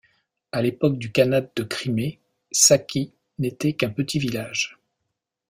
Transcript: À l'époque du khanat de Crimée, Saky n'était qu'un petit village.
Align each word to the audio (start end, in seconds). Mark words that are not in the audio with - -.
À 0.51 0.63
l'époque 0.63 0.97
du 0.97 1.11
khanat 1.11 1.45
de 1.55 1.61
Crimée, 1.61 2.17
Saky 2.51 3.13
n'était 3.37 3.73
qu'un 3.73 3.91
petit 3.91 4.17
village. 4.17 4.79